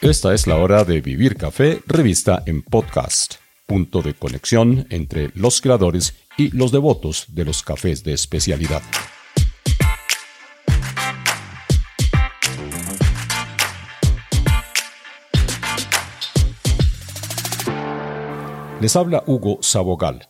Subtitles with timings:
[0.00, 3.34] Esta es la hora de Vivir Café, revista en podcast,
[3.66, 8.80] punto de conexión entre los creadores y los devotos de los cafés de especialidad.
[18.80, 20.28] Les habla Hugo Sabogal.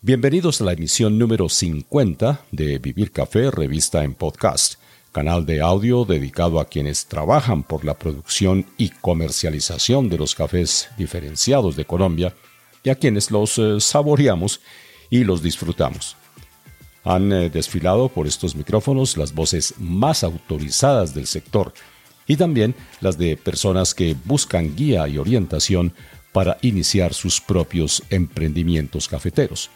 [0.00, 4.76] Bienvenidos a la emisión número 50 de Vivir Café, revista en podcast
[5.12, 10.88] canal de audio dedicado a quienes trabajan por la producción y comercialización de los cafés
[10.96, 12.34] diferenciados de Colombia
[12.82, 14.60] y a quienes los eh, saboreamos
[15.10, 16.16] y los disfrutamos.
[17.04, 21.74] Han eh, desfilado por estos micrófonos las voces más autorizadas del sector
[22.26, 25.92] y también las de personas que buscan guía y orientación
[26.32, 29.70] para iniciar sus propios emprendimientos cafeteros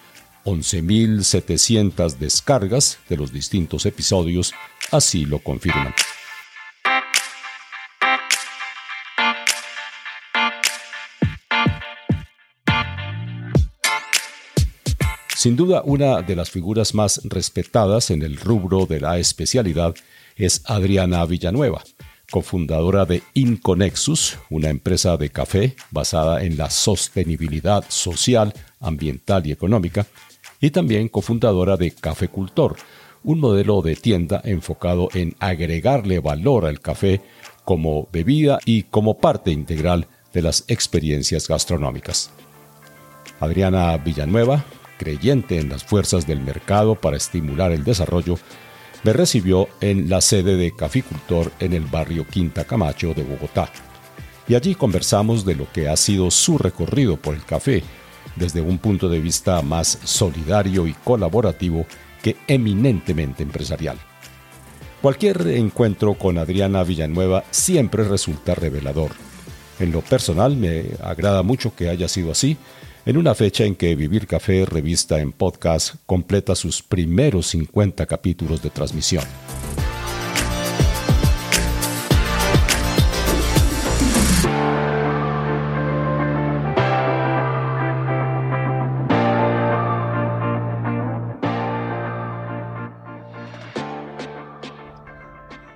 [0.46, 4.55] 11.700 descargas de los distintos episodios
[4.92, 5.92] así lo confirman.
[15.34, 19.94] Sin duda, una de las figuras más respetadas en el rubro de la especialidad
[20.36, 21.83] es Adriana Villanueva,
[22.30, 30.06] cofundadora de Inconexus, una empresa de café basada en la sostenibilidad social, ambiental y económica,
[30.67, 32.75] y también cofundadora de Café Cultor,
[33.22, 37.20] un modelo de tienda enfocado en agregarle valor al café
[37.64, 42.33] como bebida y como parte integral de las experiencias gastronómicas.
[43.39, 44.64] Adriana Villanueva,
[44.98, 48.36] creyente en las fuerzas del mercado para estimular el desarrollo,
[49.05, 53.70] me recibió en la sede de Caficultor en el barrio Quinta Camacho de Bogotá.
[54.48, 57.84] Y allí conversamos de lo que ha sido su recorrido por el café
[58.37, 61.87] desde un punto de vista más solidario y colaborativo
[62.23, 63.98] que eminentemente empresarial.
[65.03, 69.13] Cualquier encuentro con Adriana Villanueva siempre resulta revelador.
[69.79, 72.57] En lo personal me agrada mucho que haya sido así,
[73.05, 78.63] en una fecha en que Vivir Café, revista en podcast, completa sus primeros 50 capítulos
[78.63, 79.23] de transmisión.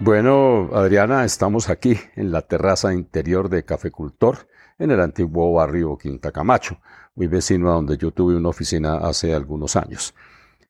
[0.02, 6.32] Bueno, Adriana, estamos aquí en la terraza interior de Cafecultor, en el antiguo barrio Quinta
[6.32, 6.80] Camacho,
[7.14, 10.14] muy vecino a donde yo tuve una oficina hace algunos años.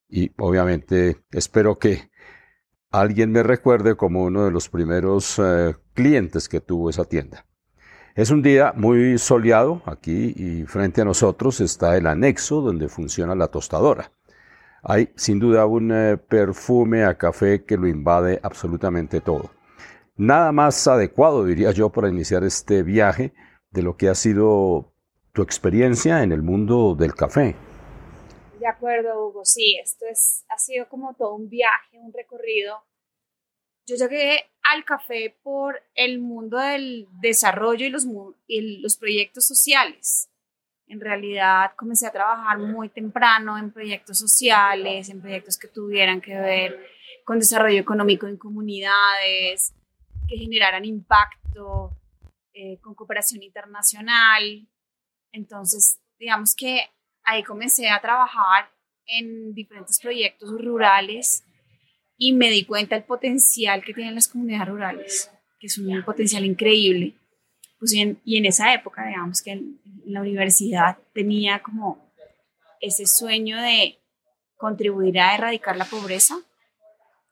[0.09, 2.11] Y obviamente espero que
[2.91, 7.47] alguien me recuerde como uno de los primeros eh, clientes que tuvo esa tienda.
[8.17, 13.37] Es un día muy soleado aquí y frente a nosotros está el anexo donde funciona
[13.37, 14.11] la tostadora.
[14.83, 19.51] Hay sin duda un eh, perfume a café que lo invade absolutamente todo.
[20.17, 23.33] Nada más adecuado, diría yo, para iniciar este viaje
[23.71, 24.93] de lo que ha sido
[25.33, 27.57] tu experiencia en el mundo del café.
[28.59, 32.83] De acuerdo, Hugo, sí, esto es, ha sido como todo un viaje, un recorrido.
[33.87, 38.07] Yo llegué al café por el mundo del desarrollo y los,
[38.47, 40.30] y los proyectos sociales.
[40.91, 46.35] En realidad comencé a trabajar muy temprano en proyectos sociales, en proyectos que tuvieran que
[46.35, 46.85] ver
[47.25, 49.73] con desarrollo económico en comunidades,
[50.29, 51.97] que generaran impacto,
[52.53, 54.67] eh, con cooperación internacional.
[55.31, 56.91] Entonces, digamos que
[57.23, 58.69] ahí comencé a trabajar
[59.07, 61.45] en diferentes proyectos rurales
[62.17, 65.31] y me di cuenta del potencial que tienen las comunidades rurales,
[65.61, 67.15] que es un potencial increíble.
[67.81, 69.61] Pues y, en, esa época, digamos que
[70.05, 71.99] la universidad tenía como
[72.81, 73.99] ese sueño de
[74.57, 76.39] contribuir a erradicar la pobreza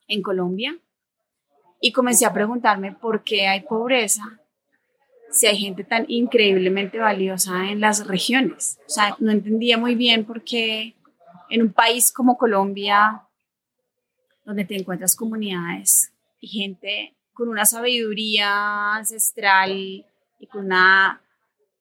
[0.08, 0.76] en Colombia
[1.82, 4.40] y comencé a preguntarme por qué hay pobreza
[5.30, 8.78] si hay gente tan increíblemente valiosa en las regiones.
[8.86, 10.94] O sea, no entendía muy bien por qué
[11.50, 13.22] en un país como Colombia,
[14.46, 16.10] donde te encuentras comunidades
[16.40, 20.06] y gente con una sabiduría ancestral
[20.38, 21.22] y con, una,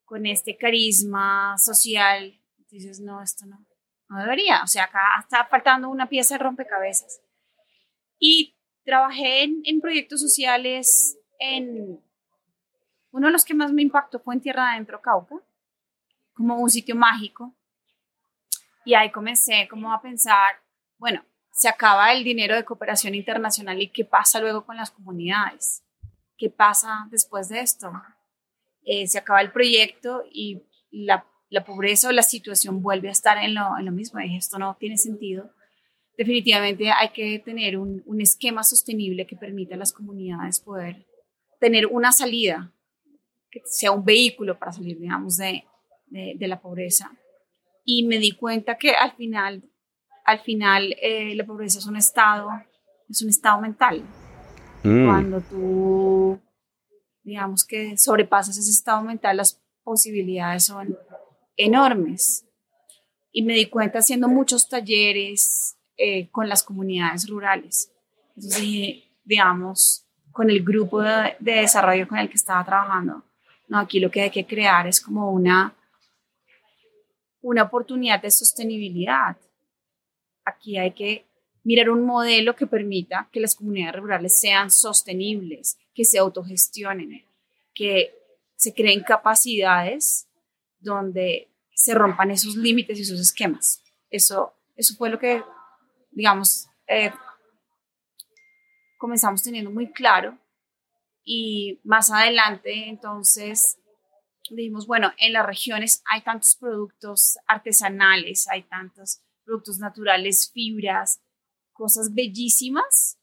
[0.06, 2.40] con este carisma social,
[2.70, 3.66] dices, no, esto no,
[4.10, 4.64] no debería.
[4.64, 7.22] O sea, acá está faltando una pieza de rompecabezas.
[8.20, 12.04] Y trabajé en, en proyectos sociales en...
[13.12, 15.36] Uno de los que más me impactó fue en Tierra Adentro, Cauca,
[16.34, 17.56] como un sitio mágico.
[18.86, 20.62] Y ahí comencé como a pensar,
[20.98, 25.84] bueno, se acaba el dinero de cooperación internacional y qué pasa luego con las comunidades.
[26.38, 27.92] ¿Qué pasa después de esto?
[28.90, 30.62] Eh, se acaba el proyecto y
[30.92, 31.26] la,
[31.66, 34.18] pobreza o la situación vuelve a estar en lo, en lo mismo.
[34.20, 35.52] esto no tiene sentido.
[36.18, 41.06] Definitivamente hay que tener un, un esquema sostenible que permita a las comunidades poder
[41.60, 42.72] tener una salida
[43.52, 45.66] que sea un vehículo para salir, digamos, de,
[46.08, 47.12] de, la pobreza.
[47.84, 49.64] Y me di cuenta que al final,
[50.24, 52.50] al final eh, la pobreza es un estado,
[53.10, 54.02] es un estado mental.
[54.84, 55.06] Mm.
[55.06, 56.40] Cuando tú,
[57.28, 60.98] digamos que sobrepasas ese estado mental, las posibilidades son
[61.58, 62.46] enormes.
[63.34, 67.92] Y me di cuenta haciendo muchos talleres eh, con las comunidades rurales.
[68.38, 73.26] Entonces, digamos, con el grupo de, desarrollo con el que estaba trabajando,
[73.68, 75.76] no, aquí lo que hay que crear es como una,
[77.42, 79.36] una oportunidad de sostenibilidad.
[80.46, 81.26] Aquí hay que
[81.66, 87.26] mirar un modelo que permita que las comunidades rurales sean sostenibles, que se autogestionen,
[87.74, 88.14] que
[88.56, 90.28] se creen capacidades
[90.78, 93.82] donde se rompan esos límites y esos esquemas.
[94.12, 95.44] Eso, eso fue lo que,
[96.12, 97.12] digamos, eh,
[99.00, 100.38] comenzamos teniendo muy claro
[101.24, 103.80] y más adelante entonces
[104.52, 111.22] dijimos, bueno, en las regiones hay tantos productos artesanales, hay tantos productos naturales, fibras,
[111.74, 113.18] cosas bellísimas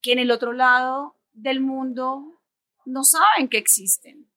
[0.00, 2.40] que en el otro lado del mundo
[2.84, 4.30] no saben que existen.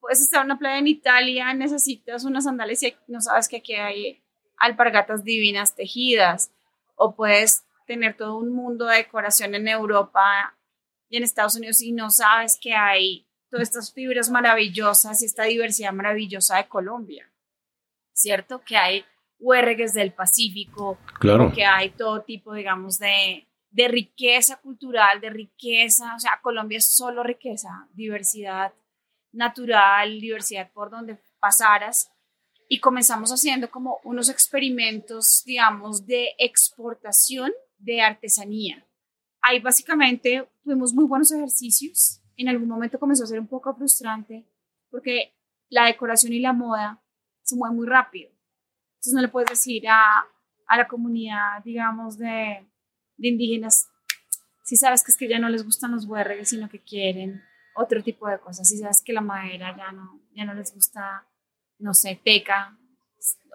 [0.00, 3.74] Puedes estar en una playa en Italia, necesitas unas sandalias y no sabes que aquí
[3.74, 4.22] hay
[4.56, 6.52] alpargatas divinas tejidas,
[6.94, 10.56] o puedes tener todo un mundo de decoración en Europa
[11.08, 15.44] y en Estados Unidos y no sabes que hay todas estas fibras maravillosas y esta
[15.44, 17.30] diversidad maravillosa de Colombia,
[18.12, 18.60] ¿cierto?
[18.60, 19.04] Que hay
[19.38, 21.52] huergues del Pacífico, claro.
[21.54, 26.86] que hay todo tipo, digamos, de, de riqueza cultural, de riqueza, o sea, Colombia es
[26.86, 28.72] solo riqueza, diversidad
[29.32, 32.10] natural, diversidad por donde pasaras.
[32.70, 38.86] Y comenzamos haciendo como unos experimentos, digamos, de exportación de artesanía.
[39.40, 42.20] Ahí básicamente tuvimos muy buenos ejercicios.
[42.36, 44.46] En algún momento comenzó a ser un poco frustrante
[44.90, 45.34] porque
[45.70, 47.02] la decoración y la moda
[47.42, 48.30] se mueven muy rápido.
[48.96, 50.26] Entonces no le puedes decir a,
[50.66, 52.66] a la comunidad, digamos, de,
[53.18, 53.88] de, indígenas,
[54.64, 57.42] si sabes que es que ya no les gustan los huergues, sino que quieren
[57.74, 61.26] otro tipo de cosas, si sabes que la madera ya no, ya no les gusta,
[61.78, 62.76] no sé, teca,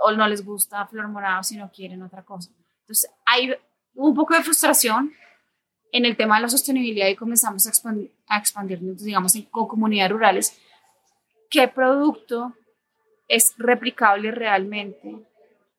[0.02, 2.52] o no les gusta flor morado, sino quieren otra cosa.
[2.82, 3.54] Entonces hay
[3.96, 5.14] un poco de frustración
[5.92, 10.60] en el tema de la sostenibilidad y comenzamos a expandirnos, digamos, en, con comunidades rurales.
[11.50, 12.56] ¿Qué producto
[13.28, 15.26] es replicable realmente,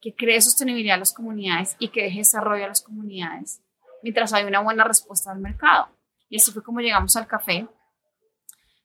[0.01, 3.61] que cree sostenibilidad a las comunidades y que deje desarrollo a las comunidades
[4.05, 5.89] mientras hay una buena respuesta al mercado?
[6.29, 7.67] Y así fue como llegamos al café.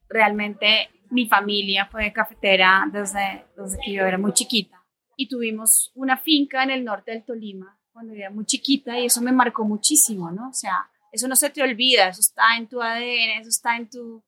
[0.07, 4.81] Realmente mi familia fue cafetera desde, desde que yo era muy chiquita
[5.17, 9.21] y tuvimos una finca en el norte del Tolima cuando era muy chiquita y eso
[9.21, 10.49] me marcó muchísimo, ¿no?
[10.49, 13.89] O sea, eso no se te olvida, eso está en tu ADN, eso está en
[13.89, 14.23] tu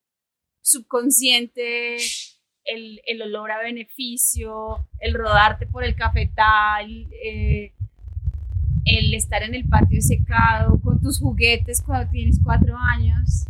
[0.62, 1.96] subconsciente,
[2.66, 6.90] el, el olor a beneficio, el rodarte por el cafetal,
[7.24, 7.74] eh,
[8.86, 13.45] el estar en el patio secado con tus juguetes cuando tienes cuatro años,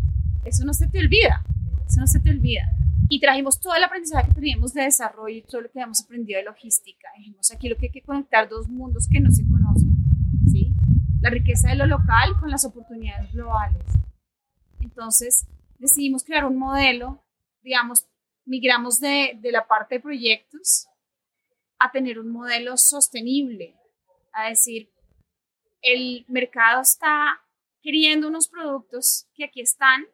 [0.45, 1.43] eso no se te olvida,
[1.87, 2.75] eso no se te olvida.
[3.09, 6.39] Y trajimos todo el aprendizaje que teníamos de desarrollo y todo lo que habíamos aprendido
[6.39, 7.09] de logística.
[7.17, 9.91] Dijimos, aquí lo que hay que conectar dos mundos que no se conocen
[11.21, 13.85] la riqueza de lo local con las oportunidades globales.
[14.79, 15.47] Entonces,
[15.77, 17.23] decidimos crear un modelo,
[17.61, 18.07] digamos,
[18.45, 20.87] migramos de, de la parte de proyectos
[21.77, 23.75] a tener un modelo sostenible,
[24.33, 24.91] a decir,
[25.81, 27.41] el mercado está
[27.81, 30.05] queriendo unos productos que aquí están,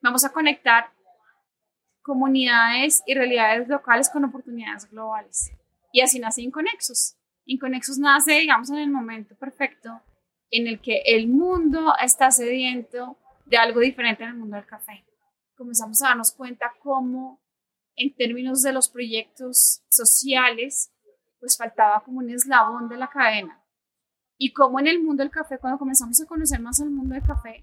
[0.00, 0.92] vamos a conectar
[2.02, 5.52] comunidades y realidades locales con oportunidades globales.
[5.92, 7.16] Y así nace Inconexus.
[7.44, 10.00] Inconexus nace, digamos, en el momento perfecto
[10.50, 13.16] en el que el mundo está sediento
[13.46, 15.04] de algo diferente en el mundo del café.
[15.56, 17.40] Comenzamos a darnos cuenta cómo
[17.96, 20.92] en términos de los proyectos sociales,
[21.38, 23.59] pues faltaba como un eslabón de la cadena.
[24.42, 27.22] Y cómo en el mundo del café, cuando comenzamos a conocer más el mundo del
[27.22, 27.62] café,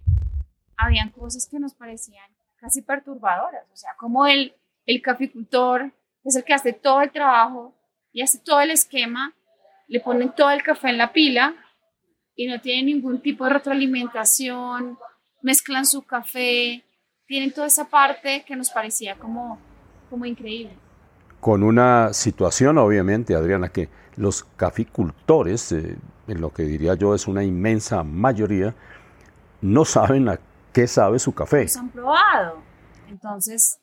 [0.78, 3.66] habían cosas que nos parecían casi perturbadoras.
[3.74, 4.54] O sea, como el,
[4.86, 5.92] el caficultor
[6.24, 7.74] es el que hace todo el trabajo
[8.14, 9.34] y hace todo el esquema,
[9.88, 11.56] le ponen todo el café en la pila
[12.36, 15.00] y no tienen ningún tipo de retroalimentación,
[15.42, 16.84] mezclan su café,
[17.26, 19.58] tienen toda esa parte que nos parecía como,
[20.12, 20.78] como increíble.
[21.40, 27.28] Con una situación, obviamente, Adriana, que los caficultores, eh, en lo que diría yo es
[27.28, 28.76] una inmensa mayoría,
[29.62, 30.40] no saben a
[30.74, 31.64] qué sabe su café.
[31.64, 32.62] Los han probado.
[33.08, 33.80] Entonces,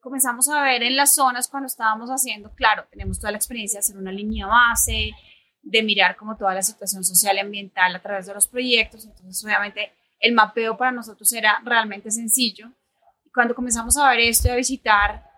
[0.00, 3.80] comenzamos a ver en las zonas cuando estábamos haciendo, claro, tenemos toda la experiencia de
[3.80, 5.12] hacer una línea base,
[5.62, 9.04] de mirar como toda la situación social y ambiental a través de los proyectos.
[9.04, 12.70] Entonces, obviamente, el mapeo para nosotros era realmente sencillo.
[13.34, 15.28] cuando comenzamos a ver esto y a visitar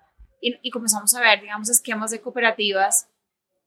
[0.40, 3.08] y, y, comenzamos a ver, digamos, esquemas de cooperativas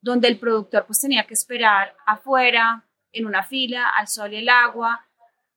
[0.01, 4.49] donde el productor pues tenía que esperar afuera, en una fila, al sol y el
[4.49, 5.05] agua,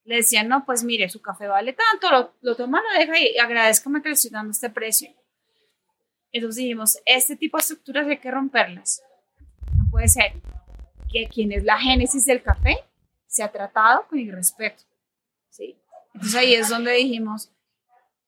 [0.04, 3.38] le decían, no, pues mire, su café vale tanto, lo, lo toma, lo deja y
[3.38, 5.10] agradezcame que le estoy dando este precio.
[6.30, 9.02] Entonces dijimos, este tipo de estructuras hay que romperlas.
[9.76, 10.32] No puede ser
[11.10, 12.76] que quien es la génesis del café
[13.26, 14.82] se ha tratado con irrespeto.
[15.48, 15.78] ¿sí?
[16.12, 17.50] Entonces ahí es donde dijimos,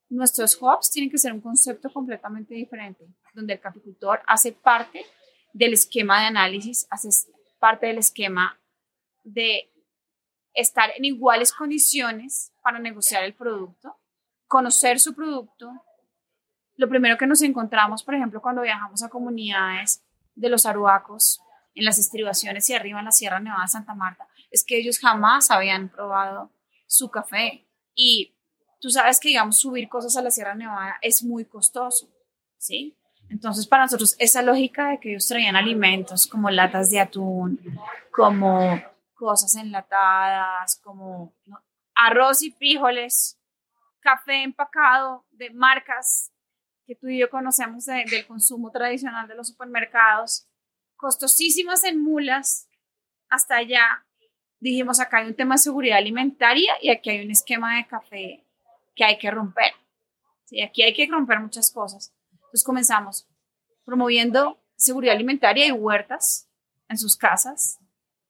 [0.09, 3.05] nuestros hubs tienen que ser un concepto completamente diferente,
[3.35, 5.05] donde el caficultor hace parte
[5.57, 7.09] del esquema de análisis, hace
[7.59, 8.61] parte del esquema
[9.25, 9.73] de
[10.53, 13.97] estar en iguales condiciones para negociar el producto,
[14.47, 15.73] conocer su producto.
[16.77, 20.03] Lo primero que nos encontramos, por ejemplo, cuando viajamos a comunidades
[20.35, 21.41] de los aruacos,
[21.75, 25.51] en las estribaciones y arriba en la Sierra Nevada Santa Marta, es que ellos jamás
[25.51, 26.51] habían probado
[26.87, 27.67] su café.
[27.95, 28.35] Y
[28.81, 32.09] tú sabes que, digamos, subir cosas a la Sierra Nevada es muy costoso,
[32.57, 32.97] ¿sí?
[33.29, 37.61] Entonces, para nosotros, esa lógica de que ellos traían alimentos como latas de atún,
[38.11, 38.81] como
[39.15, 41.35] cosas enlatadas, como
[41.95, 43.39] arroz y frijoles,
[44.01, 46.33] café empacado de marcas
[46.87, 50.47] que tú y yo conocemos del consumo tradicional de los supermercados,
[50.97, 52.69] costosísimas en mulas,
[53.29, 54.07] hasta allá.
[54.61, 58.45] Dijimos, acá hay un tema de seguridad alimentaria y aquí hay un esquema de café
[58.95, 59.73] que hay que romper.
[60.45, 62.15] Sí, aquí hay que romper muchas cosas.
[62.57, 63.29] Entonces comenzamos
[63.85, 66.49] promoviendo seguridad alimentaria y huertas
[66.89, 67.81] en sus casas.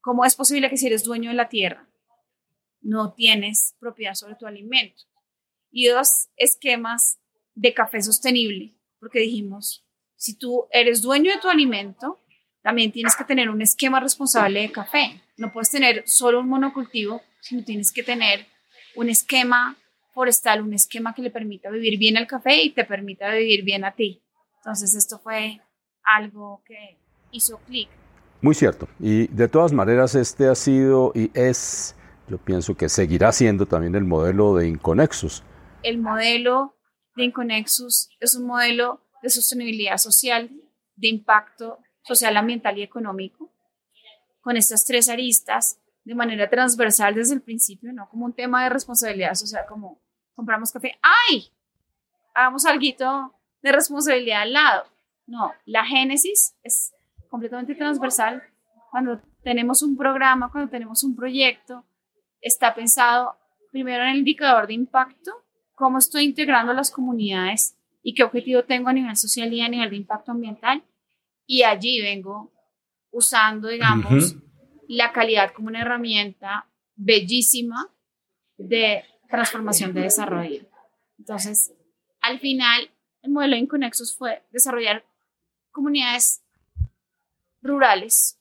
[0.01, 1.89] ¿Cómo es posible que si eres dueño de la tierra
[2.81, 5.05] no tienes propiedad sobre tu alimento?
[5.71, 7.21] Y dos esquemas
[7.55, 12.19] de café sostenible, porque dijimos, si tú eres dueño de tu alimento,
[12.63, 15.23] también tienes que tener un esquema responsable de café.
[15.37, 18.49] No puedes tener solo un monocultivo, sino tienes que tener
[18.97, 19.77] un esquema
[20.17, 23.85] forestal, un esquema que le permita vivir bien al café y te permita vivir bien
[23.85, 24.23] a ti.
[24.57, 25.61] Entonces esto fue
[26.03, 26.99] algo que
[27.33, 27.91] hizo clic.
[28.41, 28.89] Muy cierto.
[28.99, 31.95] Y de todas maneras este ha sido y es,
[32.29, 35.43] yo pienso que seguirá siendo también el modelo de Inconexus.
[35.83, 36.79] El modelo
[37.15, 40.51] de Inconexus es un modelo de sostenibilidad social,
[40.97, 43.53] de impacto social, ambiental y económico,
[44.41, 48.71] con estas tres aristas de manera transversal desde el principio, no como un tema de
[48.71, 50.06] responsabilidad social, como
[50.37, 51.49] compramos café, ¡ay!
[52.35, 54.85] Hagamos algo de responsabilidad al lado.
[55.27, 56.95] No, la génesis es
[57.29, 58.43] completamente transversal.
[58.91, 61.85] Cuando tenemos un programa, cuando tenemos un proyecto,
[62.41, 63.37] está pensado
[63.73, 65.33] primero en el indicador de impacto,
[65.75, 69.91] cómo estoy integrando las comunidades y qué objetivo tengo a nivel social y a nivel
[69.91, 70.85] de impacto ambiental
[71.47, 72.53] y allí vengo
[73.11, 74.37] usando, digamos,
[74.89, 77.89] la calidad como una herramienta bellísima
[78.57, 80.63] de transformación de desarrollo.
[81.19, 81.73] Entonces,
[82.21, 82.91] al final,
[83.23, 85.05] el modelo de Inconexus fue desarrollar
[85.71, 86.43] comunidades
[87.63, 88.39] rurales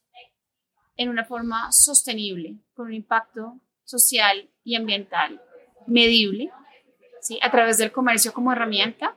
[0.98, 5.42] en una forma sostenible, con un impacto social y ambiental
[5.88, 6.52] medible,
[7.22, 7.40] ¿sí?
[7.42, 9.16] a través del comercio como herramienta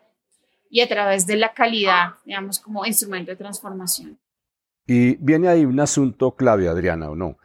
[0.70, 4.18] y a través de la calidad, digamos, como instrumento de transformación.
[4.87, 7.38] Y viene ahí un asunto clave, Adriana, ¿o no?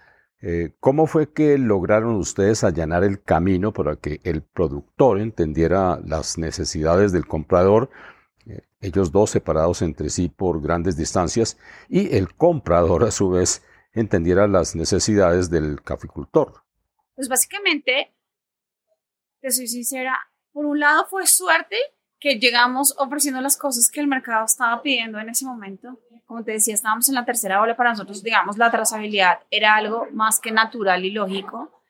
[0.46, 6.38] Eh, ¿Cómo fue que lograron ustedes allanar el camino para que el productor entendiera las
[6.38, 7.90] necesidades del comprador,
[8.46, 11.58] eh, ellos dos separados entre sí por grandes distancias,
[11.88, 16.66] y el comprador a su vez entendiera las necesidades del caficultor?
[17.16, 18.14] Pues básicamente,
[19.40, 20.20] te soy sincera,
[20.52, 21.78] por un lado fue suerte
[22.24, 26.00] que llegamos ofreciendo las cosas que el mercado estaba pidiendo en ese momento.
[26.26, 30.08] Como te decía, estábamos en la tercera ola, para nosotros, digamos, la trazabilidad era algo
[30.14, 31.84] más que natural y lógico.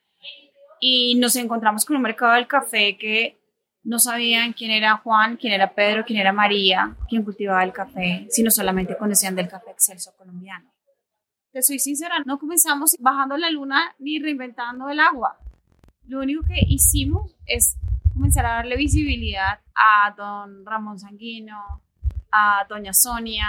[0.80, 3.38] Y nos encontramos con un mercado del café que
[3.84, 8.26] no sabían quién era Juan, quién era Pedro, quién era María, quién cultivaba el café,
[8.32, 10.74] sino solamente conocían del café excelso colombiano.
[11.52, 15.38] Te soy sincera, no comenzamos bajando la luna ni reinventando el agua.
[16.08, 17.78] Lo único que hicimos es
[18.14, 21.82] comenzar a darle visibilidad a don Ramón Sanguino,
[22.32, 23.48] a doña Sonia,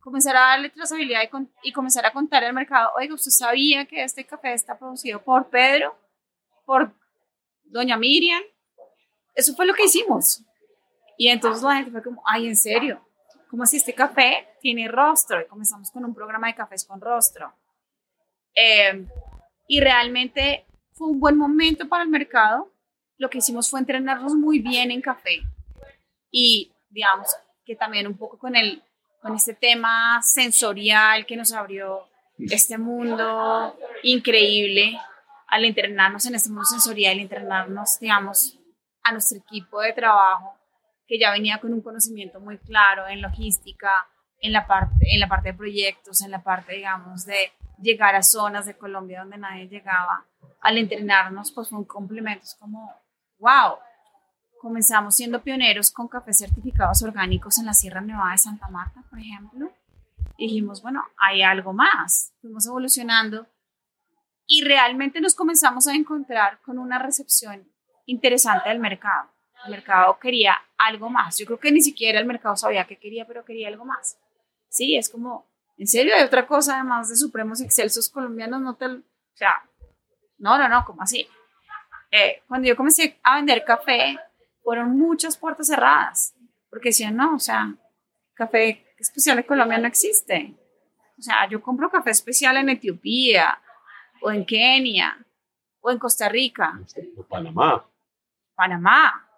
[0.00, 4.02] comenzar a darle trazabilidad y, y comenzar a contar al mercado, oiga, ¿usted sabía que
[4.02, 5.98] este café está producido por Pedro,
[6.64, 6.94] por
[7.64, 8.42] doña Miriam?
[9.34, 10.42] Eso fue lo que hicimos.
[11.18, 13.00] Y entonces la gente fue como, ay, ¿en serio?
[13.50, 15.40] ¿Cómo así este café tiene rostro?
[15.40, 17.52] Y comenzamos con un programa de cafés con rostro.
[18.54, 19.06] Eh,
[19.68, 22.72] y realmente fue un buen momento para el mercado
[23.18, 25.42] lo que hicimos fue entrenarnos muy bien en café
[26.30, 27.28] y digamos
[27.64, 28.82] que también un poco con el
[29.20, 32.08] con este tema sensorial que nos abrió
[32.38, 34.98] este mundo increíble
[35.48, 38.58] al entrenarnos en este mundo sensorial, entrenarnos, digamos,
[39.02, 40.56] a nuestro equipo de trabajo
[41.06, 44.08] que ya venía con un conocimiento muy claro en logística,
[44.40, 48.22] en la parte, en la parte de proyectos, en la parte, digamos, de llegar a
[48.22, 50.24] zonas de Colombia donde nadie llegaba.
[50.60, 52.92] Al entrenarnos, pues fue un como,
[53.38, 53.78] wow,
[54.60, 59.18] comenzamos siendo pioneros con cafés certificados orgánicos en la Sierra Nevada de Santa Marta, por
[59.18, 59.72] ejemplo.
[60.36, 62.34] Y dijimos, bueno, hay algo más.
[62.40, 63.46] Fuimos evolucionando
[64.46, 67.68] y realmente nos comenzamos a encontrar con una recepción
[68.06, 69.30] interesante del mercado.
[69.64, 71.38] El mercado quería algo más.
[71.38, 74.18] Yo creo que ni siquiera el mercado sabía qué quería, pero quería algo más.
[74.68, 78.86] Sí, es como, en serio, hay otra cosa además de Supremos Excelsos colombianos, no te,
[78.86, 79.02] o
[79.34, 79.62] sea,
[80.38, 81.26] no, no, no, como así.
[82.10, 84.18] Eh, cuando yo comencé a vender café,
[84.62, 86.34] fueron muchas puertas cerradas,
[86.70, 87.74] porque decían, no, o sea,
[88.34, 90.54] café especial de Colombia no existe.
[91.18, 93.60] O sea, yo compro café especial en Etiopía,
[94.20, 95.24] o en Kenia,
[95.80, 96.78] o en Costa Rica.
[97.16, 97.86] O Panamá.
[98.54, 99.28] Panamá.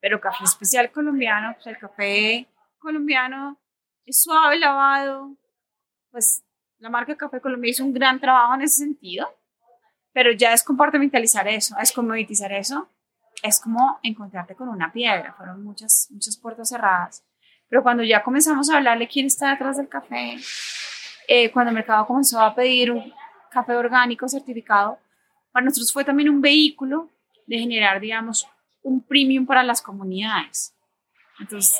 [0.00, 2.46] Pero café especial colombiano, pues el café
[2.78, 3.58] colombiano
[4.04, 5.36] es suave, lavado.
[6.10, 6.44] Pues
[6.78, 9.28] la marca Café Colombia hizo un gran trabajo en ese sentido,
[10.16, 12.88] pero ya es comportamentalizar eso, es comoditizar eso,
[13.42, 15.34] es como encontrarte con una piedra.
[15.36, 17.22] Fueron muchas, muchas puertas cerradas.
[17.68, 20.38] Pero cuando ya comenzamos a hablarle quién está detrás del café,
[21.28, 23.12] eh, cuando el mercado comenzó a pedir un
[23.50, 24.98] café orgánico certificado,
[25.52, 27.10] para nosotros fue también un vehículo
[27.46, 28.48] de generar, digamos,
[28.82, 30.74] un premium para las comunidades.
[31.40, 31.78] Entonces,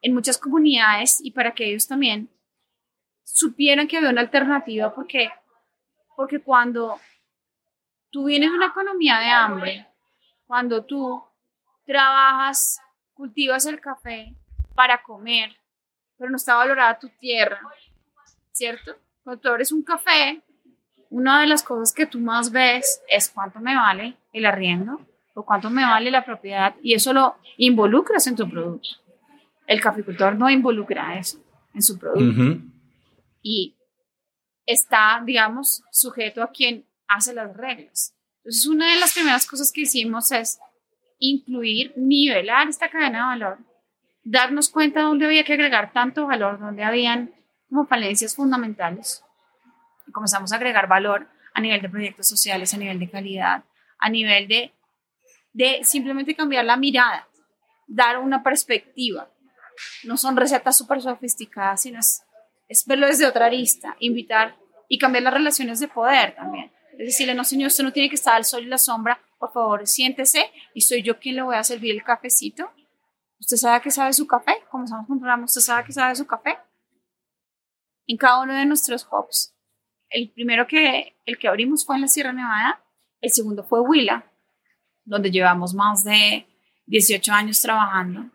[0.00, 2.30] en muchas comunidades y para que ellos también
[3.22, 5.30] supieran que había una alternativa porque,
[6.16, 6.98] porque cuando
[8.10, 9.86] tú vienes de una economía de hambre,
[10.46, 11.22] cuando tú
[11.86, 12.80] trabajas,
[13.14, 14.34] cultivas el café
[14.74, 15.56] para comer,
[16.16, 17.60] pero no está valorada tu tierra,
[18.52, 18.96] ¿cierto?
[19.22, 20.42] Cuando tú abres un café,
[21.10, 25.00] una de las cosas que tú más ves es cuánto me vale el arriendo
[25.34, 28.88] o cuánto me vale la propiedad y eso lo involucras en tu producto.
[29.66, 31.38] El caficultor no involucra eso
[31.74, 32.62] en su producto
[33.42, 33.76] y
[34.66, 38.14] está, digamos, sujeto a quien hace las reglas.
[38.38, 40.60] Entonces, una de las primeras cosas que hicimos es
[41.18, 43.58] incluir, nivelar esta cadena de valor,
[44.22, 47.34] darnos cuenta de dónde había que agregar tanto valor, dónde habían
[47.68, 49.24] como falencias fundamentales.
[50.06, 53.64] Y comenzamos a agregar valor a nivel de proyectos sociales, a nivel de calidad,
[53.98, 54.72] a nivel de,
[55.52, 57.28] de simplemente cambiar la mirada,
[57.86, 59.28] dar una perspectiva.
[60.04, 62.22] No son recetas súper sofisticadas, sino es,
[62.68, 64.56] es verlo desde otra arista, invitar
[64.88, 66.70] y cambiar las relaciones de poder también.
[66.98, 69.86] Decirle, no señor, usted no tiene que estar al sol y la sombra, por favor,
[69.86, 72.70] siéntese y soy yo quien le voy a servir el cafecito.
[73.38, 74.52] ¿Usted sabe que sabe su café?
[74.70, 76.58] Comenzamos con un ¿usted sabe que sabe su café?
[78.06, 79.54] En cada uno de nuestros hubs.
[80.10, 82.84] El primero que, el que abrimos fue en la Sierra Nevada,
[83.20, 84.30] el segundo fue Huila,
[85.04, 86.46] donde llevamos más de
[86.86, 88.30] 18 años trabajando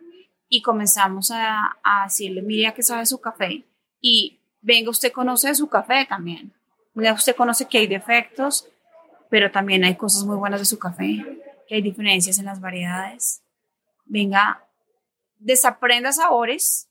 [0.48, 3.66] y comenzamos a, a decirle, mire, que sabe su café
[4.00, 6.55] y venga, usted conoce su café también.
[6.96, 8.68] Usted conoce que hay defectos,
[9.30, 11.26] pero también hay cosas muy buenas de su café,
[11.68, 13.42] que hay diferencias en las variedades.
[14.06, 14.66] Venga,
[15.38, 16.90] desaprenda sabores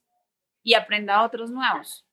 [0.63, 2.05] y aprenda otros nuevos.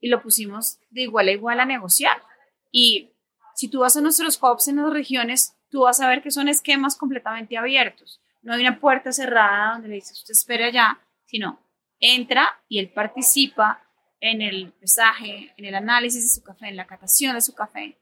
[0.00, 2.22] Y lo pusimos de igual a igual a negociar.
[2.70, 3.10] Y
[3.54, 6.48] si tú vas a nuestros hubs en las regiones, tú vas a ver que son
[6.48, 8.20] esquemas completamente abiertos.
[8.42, 11.58] No hay una puerta cerrada donde le dices, usted espera allá, sino
[12.00, 13.82] entra y él participa
[14.20, 17.98] en el pesaje, en el análisis de su café, en la catación de su café,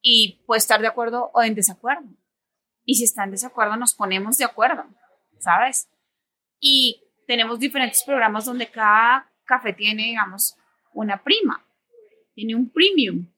[0.00, 2.08] y puede estar de acuerdo o en desacuerdo.
[2.84, 4.84] Y si está en desacuerdo, nos ponemos de acuerdo,
[5.38, 5.88] ¿sabes?
[6.58, 10.56] Y tenemos diferentes programas donde cada café tiene, digamos,
[10.92, 11.64] una prima,
[12.34, 13.28] tiene un premium,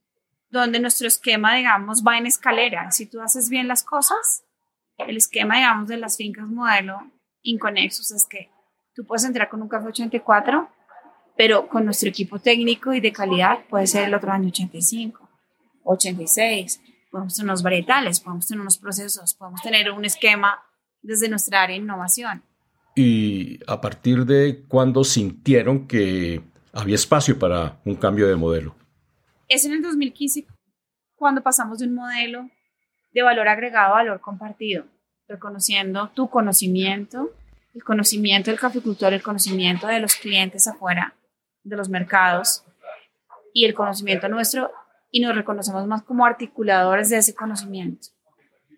[0.48, 2.90] donde nuestro esquema, digamos, va en escalera.
[2.90, 4.44] Si tú haces bien las cosas,
[4.98, 7.10] el esquema, digamos, de las fincas modelo
[7.42, 8.50] Inconexus es que
[8.94, 10.68] tú puedes entrar con un café 84
[11.36, 15.28] pero con nuestro equipo técnico y de calidad puede ser el otro año 85,
[15.84, 20.62] 86, podemos tener unos varietales, podemos tener unos procesos, podemos tener un esquema
[21.02, 22.42] desde nuestra área de innovación.
[22.96, 26.42] ¿Y a partir de cuándo sintieron que
[26.72, 28.76] había espacio para un cambio de modelo?
[29.48, 30.46] Es en el 2015
[31.16, 32.48] cuando pasamos de un modelo
[33.12, 34.84] de valor agregado a valor compartido,
[35.28, 37.32] reconociendo tu conocimiento,
[37.74, 41.14] el conocimiento del caficultor, el conocimiento de los clientes afuera
[41.64, 42.64] de los mercados
[43.52, 44.70] y el conocimiento nuestro
[45.10, 48.08] y nos reconocemos más como articuladores de ese conocimiento,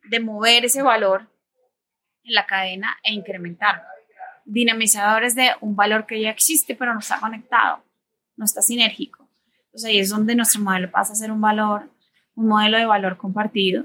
[0.05, 1.29] de mover ese valor
[2.25, 3.83] en la cadena e incrementarlo.
[4.45, 7.83] Dinamizadores de un valor que ya existe pero no está conectado,
[8.37, 9.27] no está sinérgico.
[9.67, 11.91] Entonces ahí es donde nuestro modelo pasa a ser un valor,
[12.35, 13.85] un modelo de valor compartido.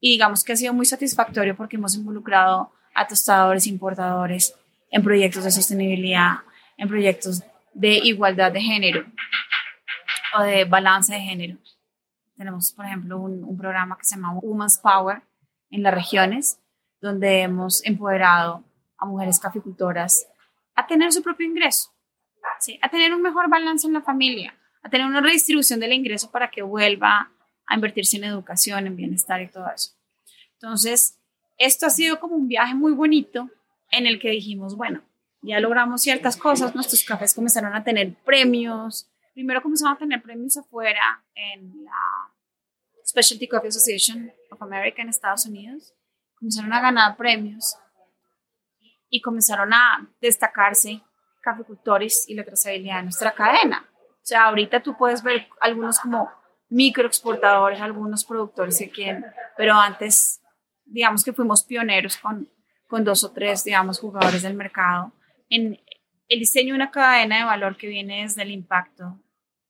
[0.00, 4.54] Y digamos que ha sido muy satisfactorio porque hemos involucrado a tostadores importadores
[4.90, 6.36] en proyectos de sostenibilidad,
[6.78, 7.42] en proyectos
[7.76, 9.04] de igualdad de género
[10.34, 11.58] o de balance de género.
[12.36, 15.22] Tenemos, por ejemplo, un, programa que se llama Women's Power
[15.70, 16.58] en las regiones,
[17.00, 18.64] donde hemos empoderado
[18.96, 20.26] a mujeres caficultoras
[20.74, 21.90] a tener su propio ingreso,
[22.60, 22.78] ¿sí?
[22.80, 26.50] a tener un mejor balance en la familia, a tener una redistribución del ingreso para
[26.50, 27.30] que vuelva
[27.66, 29.92] a invertirse en educación, en bienestar y todo eso.
[30.54, 31.20] Entonces,
[31.58, 33.50] esto ha sido como un viaje muy bonito
[33.90, 35.02] en el que dijimos, bueno,
[35.42, 40.56] ya logramos ciertas cosas, nuestros cafés comenzaron a tener premios, primero comenzaron a tener premios
[40.56, 42.32] afuera en la
[43.06, 45.94] Specialty Coffee Association of America en Estados Unidos,
[46.34, 47.76] comenzaron a ganar premios
[49.08, 51.02] y comenzaron a destacarse
[51.42, 53.88] caficultores y la trazabilidad de nuestra cadena.
[53.92, 56.28] O sea, ahorita tú puedes ver algunos como
[56.68, 59.24] microexportadores, algunos productores que quieren,
[59.56, 60.40] pero antes,
[60.84, 62.50] digamos que fuimos pioneros con,
[62.88, 65.12] con dos o tres, digamos, jugadores del mercado
[65.48, 65.80] en
[66.28, 69.20] el diseño de una cadena de valor que viene desde el impacto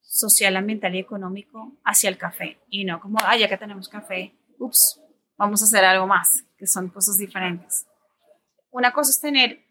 [0.00, 2.58] social, ambiental y económico hacia el café.
[2.68, 5.00] Y no como, ah, ya que tenemos café, ups,
[5.36, 7.86] vamos a hacer algo más, que son cosas diferentes.
[8.70, 9.64] Una cosa es tener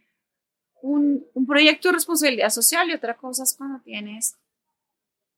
[0.82, 4.38] un, un proyecto de responsabilidad social y otra cosa es cuando tienes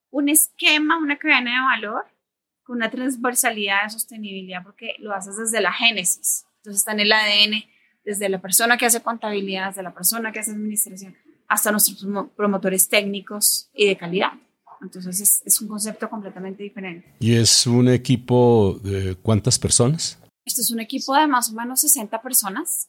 [0.10, 2.06] un esquema, una cadena de valor
[2.64, 6.46] con una transversalidad de sostenibilidad porque lo haces desde la génesis.
[6.58, 7.64] Entonces está en el ADN,
[8.08, 11.14] desde la persona que hace contabilidad, desde la persona que hace administración,
[11.50, 14.32] hasta nuestros promotores técnicos y de calidad.
[14.82, 17.16] Entonces es, es, un concepto completamente diferente.
[17.20, 20.18] ¿Y es un equipo de cuántas personas?
[20.46, 22.88] Esto es un equipo de más o menos 60 personas.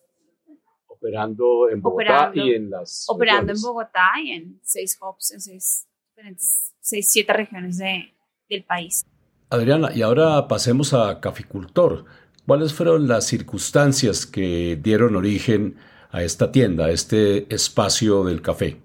[0.87, 3.07] Operando en Bogotá y en las...
[3.09, 8.15] Operando en Bogotá y en seis hubs, en seis diferentes, seis, siete regiones de,
[8.49, 9.05] del país.
[9.51, 12.05] Adriana, y ahora pasemos a caficultor.
[12.49, 15.77] ¿Cuáles fueron las circunstancias que dieron origen
[16.11, 18.79] a esta tienda, a este espacio del café?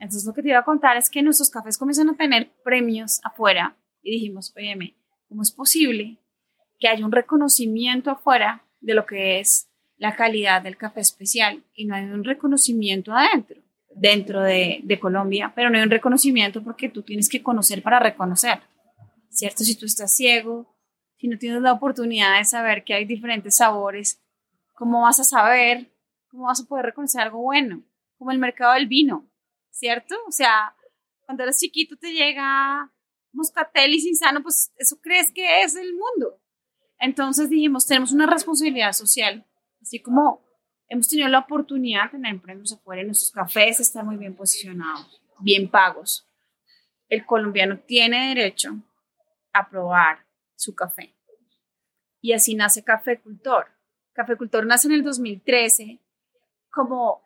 [0.00, 3.20] Entonces lo que te iba a contar es que nuestros cafés comienzan a tener premios
[3.22, 4.96] afuera y dijimos, oye,
[5.28, 6.16] ¿cómo es posible
[6.80, 11.84] que haya un reconocimiento afuera de lo que es la calidad del café especial y
[11.84, 13.60] no hay un reconocimiento adentro,
[13.94, 17.98] dentro de, de Colombia, pero no hay un reconocimiento porque tú tienes que conocer para
[17.98, 18.60] reconocer,
[19.28, 19.62] ¿cierto?
[19.62, 20.73] Si tú estás ciego,
[21.24, 24.22] si no tienes la oportunidad de saber que hay diferentes sabores,
[24.74, 25.90] ¿cómo vas a saber?
[26.28, 27.82] ¿Cómo vas a poder reconocer algo bueno?
[28.18, 29.26] Como el mercado del vino
[29.70, 30.16] ¿cierto?
[30.28, 30.76] O sea,
[31.24, 32.92] cuando eres chiquito te llega
[33.32, 36.42] moscatel y insano, pues eso crees que es el mundo.
[36.98, 39.46] Entonces dijimos, tenemos una responsabilidad social,
[39.80, 40.44] así como
[40.88, 45.70] hemos tenido la oportunidad de tener premios afuera, nuestros cafés están muy bien posicionados, bien
[45.70, 46.28] pagos.
[47.08, 48.76] El colombiano tiene derecho
[49.54, 50.18] a probar
[50.56, 51.14] su café.
[52.20, 53.66] Y así nace Café Cultor.
[54.12, 56.00] Café Cultor nace en el 2013
[56.70, 57.22] como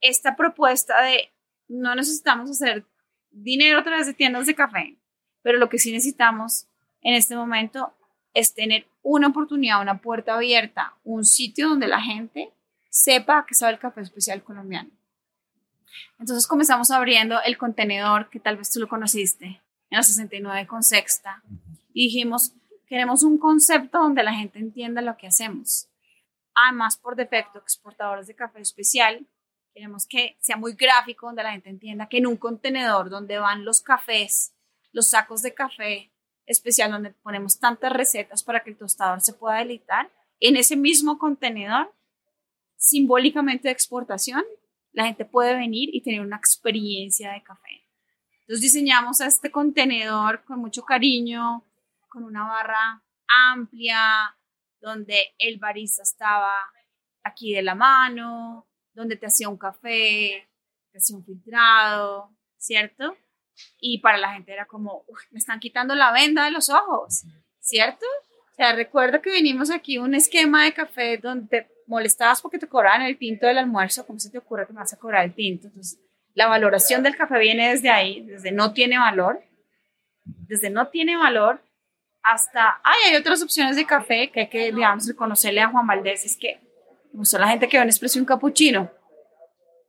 [0.00, 1.30] esta propuesta de
[1.68, 2.84] no necesitamos hacer
[3.30, 4.96] dinero a través de tiendas de café,
[5.42, 6.66] pero lo que sí necesitamos
[7.02, 7.94] en este momento
[8.34, 12.52] es tener una oportunidad, una puerta abierta, un sitio donde la gente
[12.88, 14.90] sepa que sabe el café especial colombiano.
[16.18, 20.82] Entonces comenzamos abriendo el contenedor, que tal vez tú lo conociste, en la 69 con
[20.82, 21.42] Sexta,
[21.92, 22.54] y dijimos,
[22.90, 25.88] queremos un concepto donde la gente entienda lo que hacemos.
[26.54, 29.26] Además, por defecto, exportadores de café especial,
[29.74, 33.64] Queremos que sea muy gráfico, donde la gente entienda que en un contenedor donde van
[33.64, 34.54] los cafés,
[34.92, 36.12] los sacos de café
[36.46, 41.18] especial, donde ponemos tantas recetas para que el tostador se pueda deleitar, en ese mismo
[41.18, 41.94] contenedor,
[42.76, 44.42] simbólicamente de exportación,
[44.92, 47.86] la gente puede venir y tener una experiencia de café.
[48.40, 51.64] Entonces diseñamos este contenedor con mucho cariño,
[52.10, 54.36] con una barra amplia,
[54.80, 56.52] donde el barista estaba
[57.22, 60.48] aquí de la mano, donde te hacía un café,
[60.90, 63.16] te hacía un filtrado, ¿cierto?
[63.78, 67.24] Y para la gente era como, me están quitando la venda de los ojos,
[67.60, 68.06] ¿cierto?
[68.52, 72.68] O sea, recuerdo que vinimos aquí un esquema de café donde te molestabas porque te
[72.68, 75.34] cobraban el tinto del almuerzo, ¿cómo se te ocurre que me vas a cobrar el
[75.34, 75.68] tinto?
[75.68, 76.00] Entonces,
[76.34, 79.42] la valoración del café viene desde ahí, desde no tiene valor,
[80.24, 81.62] desde no tiene valor
[82.30, 86.24] hasta, ay, hay otras opciones de café que hay que, digamos, reconocerle a Juan Valdés,
[86.24, 86.60] es que
[87.12, 88.90] gustó la gente que ve un expresión un capuchino,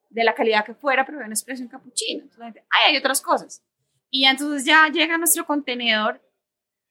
[0.10, 2.26] de la calidad que fuera, pero ve un expresión un capuchino.
[2.88, 3.64] Hay otras cosas.
[4.10, 6.20] Y entonces ya llega nuestro contenedor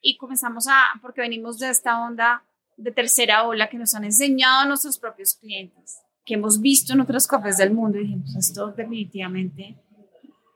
[0.01, 2.45] y comenzamos a, porque venimos de esta onda
[2.77, 7.27] de tercera ola que nos han enseñado nuestros propios clientes, que hemos visto en otros
[7.27, 9.77] cafés del mundo y dijimos, esto definitivamente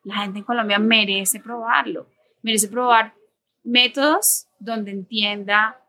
[0.05, 2.07] la gente en Colombia merece probarlo,
[2.43, 3.15] merece probar
[3.65, 5.81] métodos donde entienda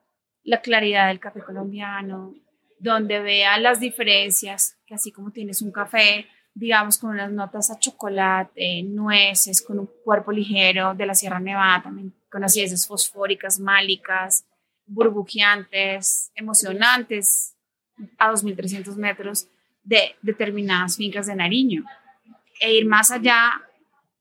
[0.44, 2.34] la claridad del café colombiano,
[2.80, 7.80] donde vea las diferencias, que así como tienes un café, digamos, con unas notas a
[7.80, 14.46] chocolate, nueces, con un cuerpo ligero de la Sierra Nevada, también con acidez fosfóricas, málicas,
[14.86, 17.56] burbujeantes, emocionantes,
[18.18, 19.48] a 2.300 metros
[19.84, 21.84] de determinadas fincas de Nariño.
[22.60, 23.62] E ir más allá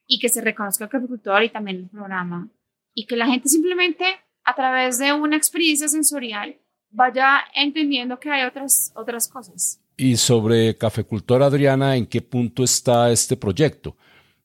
[0.06, 2.48] y que se reconozca el caficultor y también el programa.
[2.94, 4.04] Y que la gente simplemente
[4.44, 6.56] a través de una experiencia sensorial
[6.90, 9.80] vaya entendiendo que hay otras, otras cosas.
[9.96, 13.96] Y sobre Cafecultor Adriana, ¿en qué punto está este proyecto?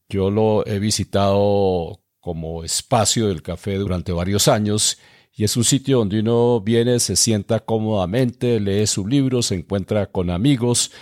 [0.08, 4.98] Yo lo he visitado como espacio del café durante varios años
[5.32, 10.06] y es un sitio donde uno viene, se sienta cómodamente, lee su libro, se encuentra
[10.06, 10.92] con amigos,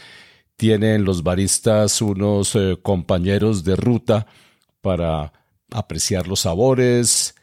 [0.57, 4.27] tienen los baristas unos eh, compañeros de ruta
[4.81, 5.33] para
[5.71, 7.35] apreciar los sabores,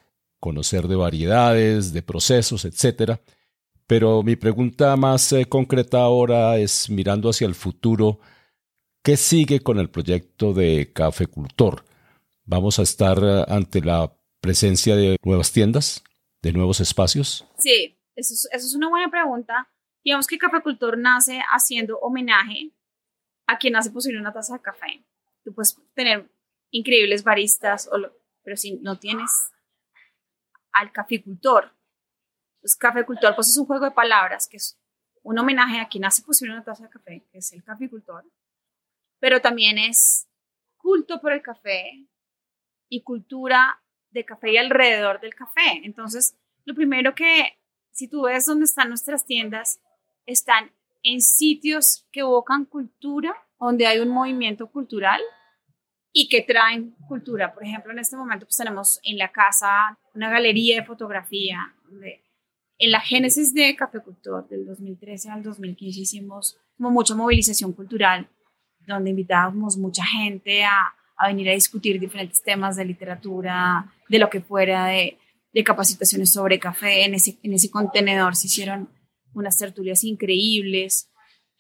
[0.46, 3.20] conocer de variedades, de procesos, etc.
[3.88, 8.20] Pero mi pregunta más eh, concreta ahora es mirando hacia el futuro,
[9.04, 11.84] ¿qué sigue con el proyecto de Cafecultor?
[12.44, 16.04] ¿Vamos a estar eh, ante la presencia de nuevas tiendas,
[16.44, 17.44] de nuevos espacios?
[17.58, 19.68] Sí, eso es, eso es una buena pregunta.
[20.04, 22.70] Digamos que Cafecultor nace haciendo homenaje
[23.48, 25.04] a quien hace posible una taza de café.
[25.44, 26.30] Tú puedes tener
[26.70, 27.90] increíbles baristas,
[28.44, 29.32] pero si no tienes
[30.76, 31.72] al caficultor,
[32.62, 34.78] pues caficultor pues es un juego de palabras que es
[35.24, 38.24] un homenaje a quien hace posible una taza de café, que es el caficultor,
[39.20, 40.28] pero también es
[40.78, 42.06] culto por el café
[42.90, 45.82] y cultura de café y alrededor del café.
[45.84, 47.58] Entonces, lo primero que,
[47.92, 49.80] si tú ves dónde están nuestras tiendas,
[50.26, 55.22] están en sitios que evocan cultura, donde hay un movimiento cultural
[56.18, 57.54] y que traen cultura.
[57.54, 61.76] Por ejemplo, en este momento pues tenemos en la casa una galería de fotografía.
[62.78, 68.30] En la génesis de Cafecultor del 2013 al 2015 hicimos como mucha movilización cultural,
[68.88, 74.30] donde invitábamos mucha gente a, a venir a discutir diferentes temas de literatura, de lo
[74.30, 75.20] que fuera, de,
[75.52, 77.04] de capacitaciones sobre café.
[77.04, 78.90] En ese, en ese contenedor se hicieron
[79.34, 81.12] unas tertulias increíbles,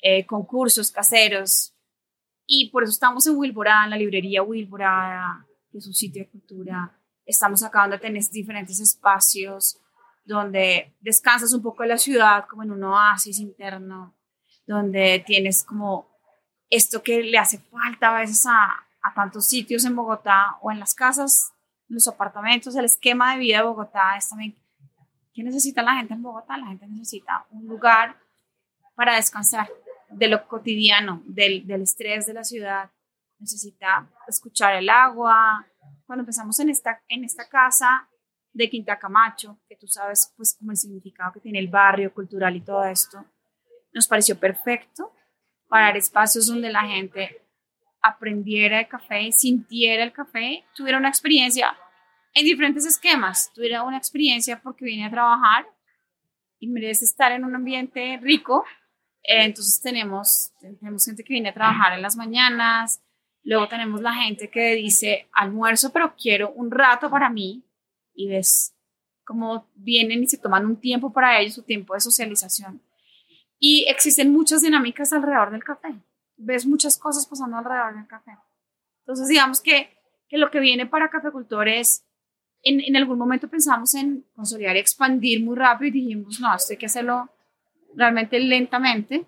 [0.01, 1.74] eh, concursos caseros,
[2.47, 6.29] y por eso estamos en Wilborada, en la librería Wilborada, que es un sitio de
[6.29, 6.97] cultura.
[7.25, 9.79] Estamos acá donde tenés diferentes espacios
[10.25, 14.15] donde descansas un poco de la ciudad, como en un oasis interno,
[14.65, 16.09] donde tienes como
[16.69, 18.71] esto que le hace falta a veces a,
[19.03, 21.51] a tantos sitios en Bogotá o en las casas,
[21.87, 24.55] los apartamentos, el esquema de vida de Bogotá es también
[25.35, 26.57] ¿Qué necesita la gente en Bogotá?
[26.57, 28.17] La gente necesita un lugar
[28.95, 29.69] para descansar
[30.15, 32.89] de lo cotidiano, del, del estrés de la ciudad.
[33.39, 35.65] Necesita escuchar el agua.
[36.05, 38.07] Cuando empezamos en esta, en esta casa
[38.53, 42.55] de Quinta Camacho, que tú sabes pues como el significado que tiene el barrio cultural
[42.55, 43.25] y todo esto,
[43.93, 45.13] nos pareció perfecto
[45.67, 47.41] para dar espacios donde la gente
[48.01, 51.75] aprendiera el café, sintiera el café, tuviera una experiencia
[52.35, 53.51] en diferentes esquemas.
[53.53, 55.65] Tuviera una experiencia porque vine a trabajar
[56.59, 58.65] y merece estar en un ambiente rico.
[59.27, 63.01] Eh, entonces tenemos, tenemos gente que viene a trabajar en las mañanas,
[63.43, 67.63] luego tenemos la gente que dice almuerzo, pero quiero un rato para mí
[68.13, 68.75] y ves
[69.23, 72.81] cómo vienen y se toman un tiempo para ellos, su tiempo de socialización.
[73.57, 75.95] Y existen muchas dinámicas alrededor del café.
[76.37, 78.37] Ves muchas cosas pasando alrededor del café.
[78.99, 82.05] Entonces, digamos que, que lo que viene para cafecultores
[82.65, 86.77] en, algún momento pensamos en consolidar y expandir muy rápido y dijimos, no, esto hay
[86.77, 87.29] que hacerlo
[87.95, 89.25] realmente lentamente.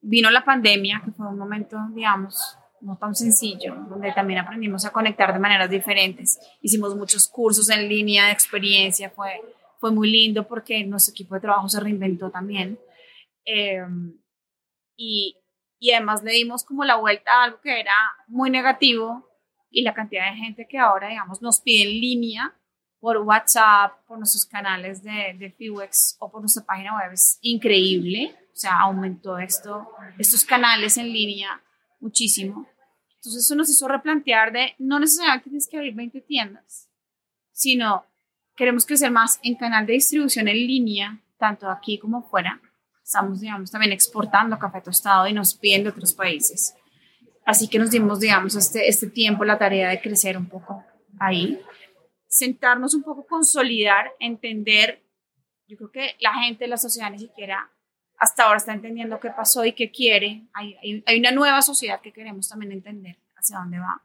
[0.00, 4.90] Vino la pandemia, que fue un momento, digamos, no tan sencillo, donde también aprendimos a
[4.90, 6.38] conectar de maneras diferentes.
[6.60, 9.40] Hicimos muchos cursos en línea de experiencia, fue,
[9.80, 12.78] fue muy lindo porque nuestro equipo de trabajo se reinventó también.
[13.44, 14.16] Em,
[14.96, 15.36] y,
[15.78, 17.94] y además le dimos como la vuelta a algo que era
[18.28, 19.26] muy negativo,
[19.76, 22.54] y la cantidad de gente que ahora, digamos, nos pide en línea
[23.06, 28.34] por WhatsApp, por nuestros canales de, de FIWEX o por nuestra página web es increíble.
[28.52, 29.88] O sea, aumentó esto,
[30.18, 31.62] estos canales en línea
[32.00, 32.66] muchísimo.
[33.14, 36.88] Entonces eso nos hizo replantear de no necesariamente tienes que abrir 20 tiendas,
[37.52, 38.04] sino
[38.56, 42.60] queremos crecer más en canal de distribución en línea, tanto aquí como fuera.
[43.04, 46.74] Estamos, digamos, también exportando café tostado y nos piden de otros países.
[47.44, 50.84] Así que nos dimos, digamos, este, este tiempo, la tarea de crecer un poco
[51.20, 51.62] ahí,
[52.28, 55.02] sentarnos un poco, consolidar, entender.
[55.68, 57.70] Yo creo que la gente, la sociedad ni siquiera
[58.18, 60.46] hasta ahora está entendiendo qué pasó y qué quiere.
[60.54, 64.02] Hay, hay, una nueva sociedad que queremos también entender hacia dónde va.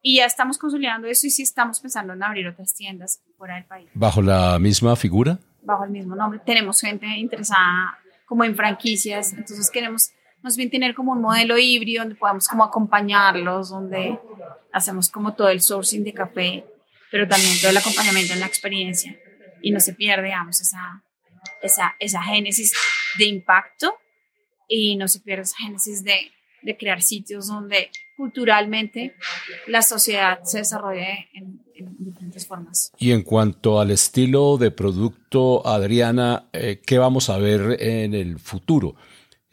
[0.00, 3.64] Y ya estamos consolidando eso y sí estamos pensando en abrir otras tiendas fuera del
[3.64, 3.88] país.
[3.94, 5.38] ¿Bajo la misma figura?
[5.62, 6.40] Bajo el mismo nombre.
[6.44, 9.32] Tenemos gente interesada como en franquicias.
[9.32, 10.10] Entonces queremos
[10.42, 14.20] más bien tener como un modelo híbrido donde podamos como acompañarlos, donde
[14.72, 16.66] hacemos como todo el sourcing de café,
[17.14, 19.16] pero también todo el acompañamiento en la experiencia
[19.62, 21.04] y no se pierde, digamos, esa,
[21.62, 22.72] esa, esa génesis
[23.16, 23.94] de impacto
[24.66, 29.14] y no se pierde esa génesis de, de crear sitios donde culturalmente
[29.68, 31.60] la sociedad se desarrolle en,
[31.98, 32.90] diferentes formas.
[32.98, 38.40] Y en cuanto al estilo de producto, Adriana, eh, ¿qué vamos a ver en el
[38.40, 38.96] futuro?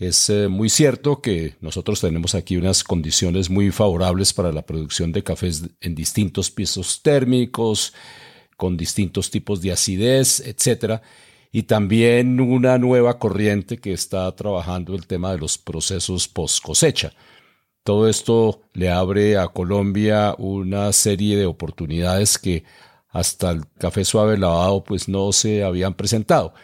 [0.02, 5.12] Es eh, muy cierto que nosotros tenemos aquí unas condiciones muy favorables para la producción
[5.12, 7.94] de cafés en distintos pisos térmicos,
[8.58, 11.04] con distintos tipos de acidez, etcétera,
[11.52, 17.14] y también una nueva corriente que está trabajando el tema de los procesos post cosecha.
[17.84, 22.64] Todo esto le abre a Colombia una serie de oportunidades que
[23.10, 26.56] hasta el café suave lavado pues no se habían presentado.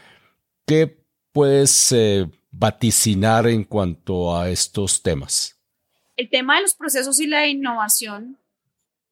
[0.66, 0.98] ¿Qué
[1.32, 2.26] puedes eh,
[2.58, 5.60] vaticinar en cuanto a estos temas?
[6.16, 8.38] El tema de los procesos y la innovación,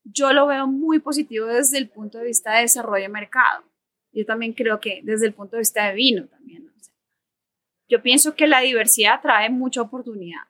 [0.04, 3.64] yo lo veo muy positivo desde el punto de vista de desarrollo de mercado.
[4.12, 6.72] Yo también creo que desde el punto de vista de vino también.
[7.88, 10.42] Yo pienso que la diversidad trae mucha oportunidad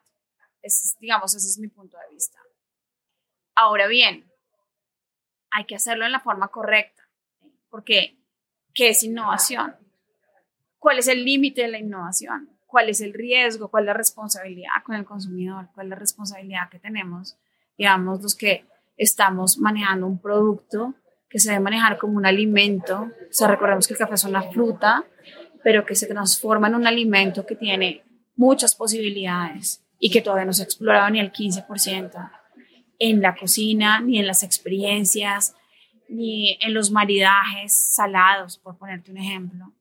[1.00, 2.38] digamos, ese es mi punto de vista.
[3.54, 4.30] Ahora bien,
[5.50, 7.08] hay que hacerlo en la forma correcta,
[7.70, 8.18] porque
[8.74, 9.76] ¿qué es innovación?
[10.78, 12.55] ¿Cuál es el límite de la innovación?
[12.76, 13.68] ¿Cuál es el riesgo?
[13.70, 15.70] ¿Cuál es la responsabilidad con el consumidor?
[15.74, 17.38] ¿Cuál es la responsabilidad que tenemos,
[17.78, 18.66] digamos, los que
[18.98, 20.92] estamos manejando un producto
[21.26, 23.04] que se debe manejar como un alimento?
[23.04, 25.06] O sea, recordemos que el café es una fruta,
[25.64, 28.04] pero que se transforma en un alimento que tiene
[28.36, 32.30] muchas posibilidades y que todavía no se ha explorado ni el 15%
[32.98, 35.54] en la cocina, ni en las experiencias,
[36.10, 39.72] ni en los maridajes salados, por ponerte un ejemplo.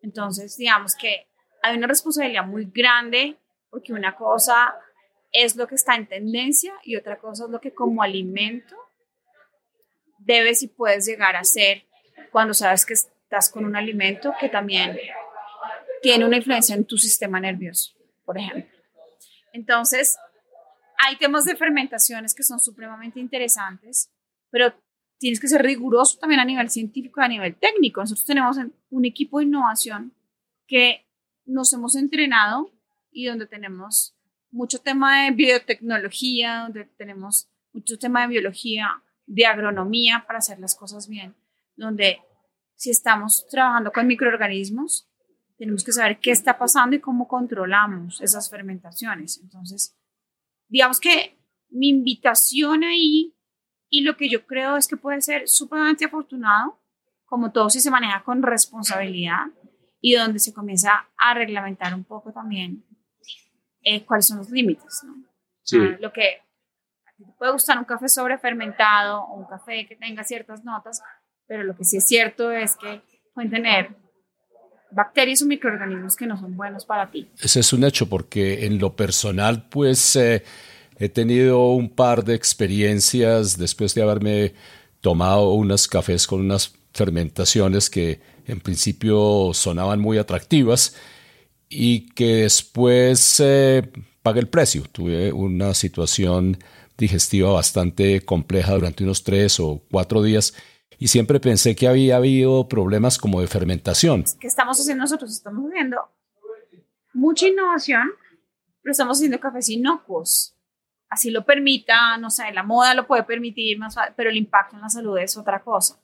[0.00, 1.28] Entonces, digamos que
[1.68, 3.36] hay una responsabilidad muy grande
[3.70, 4.74] porque una cosa
[5.32, 8.76] es lo que está en tendencia y otra cosa es lo que como alimento
[10.18, 11.84] debes y puedes llegar a ser
[12.32, 14.98] cuando sabes que estás con un alimento que también
[16.02, 18.78] tiene una influencia en tu sistema nervioso, por ejemplo.
[19.52, 20.18] Entonces,
[20.98, 24.10] hay temas de fermentaciones que son supremamente interesantes,
[24.50, 24.72] pero
[25.18, 28.00] tienes que ser riguroso también a nivel científico y a nivel técnico.
[28.00, 28.56] Nosotros tenemos
[28.90, 30.12] un equipo de innovación
[30.66, 31.07] que
[31.48, 32.70] nos hemos entrenado
[33.10, 34.14] y donde tenemos
[34.50, 40.74] mucho tema de biotecnología, donde tenemos mucho tema de biología, de agronomía para hacer las
[40.74, 41.34] cosas bien,
[41.76, 42.20] donde
[42.76, 45.08] si estamos trabajando con microorganismos,
[45.56, 49.40] tenemos que saber qué está pasando y cómo controlamos esas fermentaciones.
[49.42, 49.96] Entonces,
[50.68, 51.36] digamos que
[51.70, 53.34] mi invitación ahí
[53.90, 56.80] y lo que yo creo es que puede ser supremamente afortunado,
[57.24, 59.46] como todo si se maneja con responsabilidad
[60.00, 62.84] y donde se comienza a reglamentar un poco también
[63.82, 65.02] eh, cuáles son los límites.
[65.04, 65.14] ¿no?
[65.62, 65.78] Sí.
[66.00, 66.42] lo que
[67.38, 71.02] puede gustar un café sobrefermentado o un café que tenga ciertas notas,
[71.46, 73.02] pero lo que sí es cierto es que
[73.34, 73.96] pueden tener
[74.90, 77.28] bacterias o microorganismos que no son buenos para ti.
[77.40, 80.42] Ese es un hecho porque en lo personal pues eh,
[80.96, 84.54] he tenido un par de experiencias después de haberme
[85.00, 90.96] tomado unos cafés con unas fermentaciones que en principio sonaban muy atractivas
[91.68, 93.90] y que después eh,
[94.22, 94.82] pagué el precio.
[94.90, 96.58] Tuve una situación
[96.96, 100.54] digestiva bastante compleja durante unos tres o cuatro días
[100.98, 104.24] y siempre pensé que había habido problemas como de fermentación.
[104.40, 105.30] ¿Qué estamos haciendo nosotros?
[105.30, 106.10] Estamos haciendo
[107.12, 108.10] mucha innovación,
[108.82, 110.54] pero estamos haciendo cafés inocuos.
[111.08, 114.82] Así lo permita, no sé, la moda lo puede permitir, más, pero el impacto en
[114.82, 115.98] la salud es otra cosa.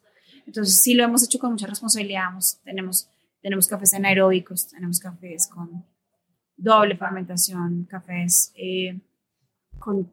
[0.46, 2.30] Entonces sí lo hemos hecho con mucha responsabilidad.
[2.64, 3.08] Tenemos,
[3.40, 5.84] tenemos cafés anaeróbicos, tenemos cafés con
[6.56, 9.00] doble fermentación, cafés eh,
[9.78, 10.10] con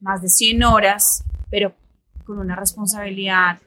[0.00, 1.74] más de 100 horas, pero
[2.24, 3.58] con una responsabilidad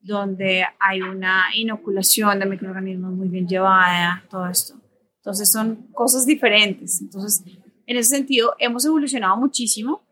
[0.00, 4.74] donde hay una inoculación de microorganismos muy bien llevada, todo esto.
[5.16, 7.00] Entonces son cosas diferentes.
[7.00, 7.44] Entonces,
[7.86, 10.02] en ese sentido, hemos evolucionado muchísimo.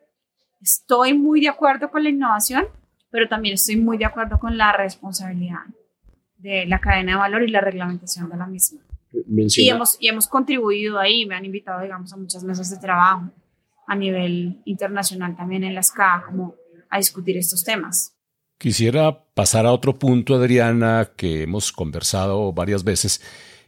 [0.61, 2.67] Estoy muy de acuerdo con la innovación,
[3.11, 5.61] pero también estoy muy de acuerdo con la responsabilidad
[6.39, 8.81] de la cadena de valor y la reglamentación de la misma.
[9.13, 13.31] Y hemos, y hemos contribuido ahí, me han invitado, digamos, a muchas mesas de trabajo
[13.87, 16.55] a nivel internacional también en la SCA, como
[16.89, 18.15] a discutir estos temas.
[18.57, 23.21] Quisiera pasar a otro punto, Adriana, que hemos conversado varias veces,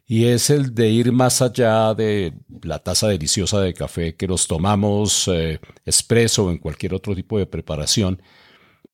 [0.06, 4.46] y es el de ir más allá de la taza deliciosa de café que nos
[4.46, 8.22] tomamos eh, expreso o en cualquier otro tipo de preparación,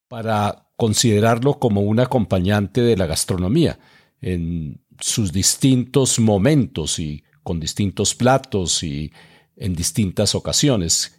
[0.08, 3.78] para considerarlo como un acompañante de la gastronomía
[4.20, 9.12] en sus distintos momentos y con distintos platos y
[9.56, 11.14] en distintas ocasiones.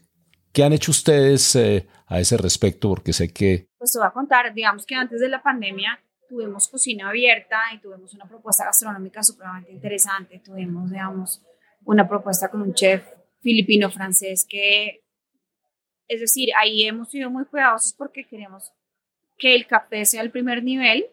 [0.52, 2.90] ¿Qué han hecho ustedes eh, a ese respecto?
[2.90, 3.68] Porque sé que...
[3.78, 7.80] Pues te voy a contar, digamos que antes de la pandemia tuvimos cocina abierta y
[7.80, 10.40] tuvimos una propuesta gastronómica supremamente interesante.
[10.40, 11.42] Tuvimos, digamos,
[11.86, 13.04] una propuesta con un chef
[13.42, 15.04] filipino-francés que,
[16.08, 18.72] es decir, ahí hemos sido muy cuidadosos porque queremos
[19.40, 21.06] que el café sea el primer nivel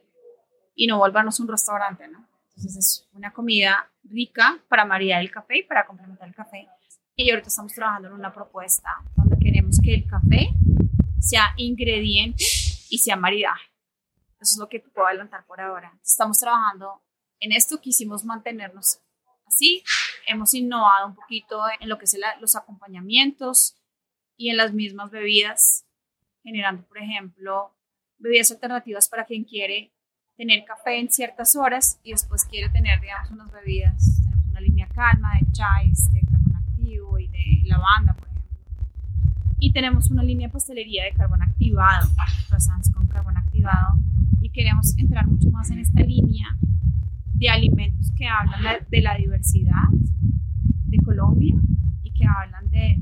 [0.75, 2.29] y no volvernos un restaurante, ¿no?
[2.57, 6.69] Entonces es una comida rica para maridar el café y para complementar el café.
[7.15, 10.51] Y ahorita estamos trabajando en una propuesta donde queremos que el café
[11.21, 12.45] sea ingrediente
[12.91, 13.65] y sea maridaje.
[14.41, 15.99] Eso es lo que puedo adelantar por ahora.
[16.05, 17.03] Estamos trabajando
[17.41, 19.01] en esto, quisimos mantenernos
[19.47, 19.83] así.
[20.27, 23.77] Hemos innovado un poquito en lo que son los acompañamientos
[24.37, 25.87] y en las mismas bebidas,
[26.43, 27.76] generando, por ejemplo,
[28.19, 29.93] bebidas alternativas para quien quiere
[30.37, 34.21] tener café en ciertas horas y después quiere tener, digamos, unas bebidas.
[34.23, 38.87] Tenemos una línea calma de chais, de carbón activo y de lavanda, por ejemplo.
[39.59, 42.09] Y tenemos una línea de pastelería de carbón activado,
[42.49, 43.99] croissants con carbón activado.
[44.41, 46.57] Y queremos entrar mucho más en esta línea
[47.35, 51.55] de alimentos que hablan de la diversidad de Colombia
[52.03, 52.99] y que hablan de,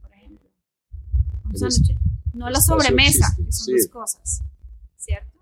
[0.00, 0.48] por ejemplo,
[1.44, 1.96] un sándwich
[2.36, 4.42] no la sobremesa, que son dos cosas,
[4.96, 5.38] ¿cierto?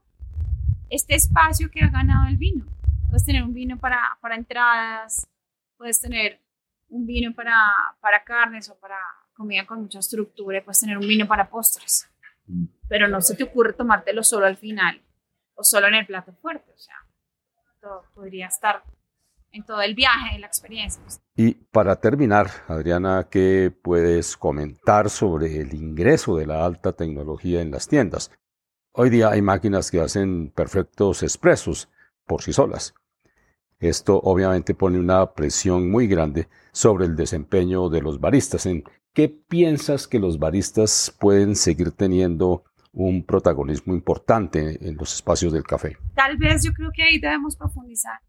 [0.89, 2.65] Este espacio que ha ganado el vino.
[3.09, 5.27] Puedes tener un vino para, para entradas,
[5.77, 6.41] puedes tener
[6.89, 7.57] un vino para,
[8.01, 8.99] para carnes o para
[9.35, 12.09] comida con mucha estructura, puedes tener un vino para postres.
[12.47, 12.67] Mm.
[12.89, 15.01] Pero no se te ocurre tomártelo solo al final
[15.55, 16.97] o solo en el plato fuerte, o sea,
[17.81, 18.83] todo podría estar
[19.55, 21.01] en todo el viaje, en la experiencia.
[21.37, 27.71] Y para terminar, Adriana, ¿qué puedes comentar sobre el ingreso de la alta tecnología en
[27.71, 28.33] las tiendas?
[28.93, 31.89] Hoy día hay máquinas que hacen perfectos expresos
[32.27, 32.95] por sí solas.
[33.79, 38.67] Esto obviamente pone una presión muy grande sobre el desempeño de los baristas.
[38.67, 38.83] ¿En
[39.13, 45.65] qué piensas que los baristas pueden seguir teniendo un protagonismo importante en los espacios del
[45.65, 45.97] café?
[46.15, 48.21] Tal vez yo creo que ahí debemos profundizar